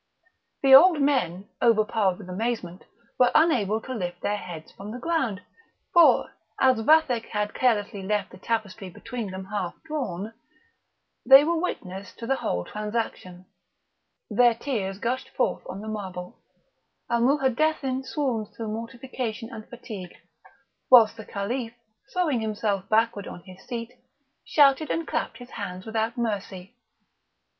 [0.63, 2.85] The old men, overpowered with amazement,
[3.19, 5.43] were unable to lift their beards from the ground;
[5.93, 10.33] for, as Vathek had carelessly left the tapestry between them half drawn,
[11.23, 13.45] they were witnesses to the whole transaction;
[14.27, 16.41] their tears gushed forth on the marble;
[17.07, 20.15] Al Mouhadethin swooned through mortification and fatigue;
[20.89, 21.73] whilst the Caliph,
[22.11, 23.93] throwing himself backward on his seat,
[24.43, 26.73] shouted and clapped his hands without mercy.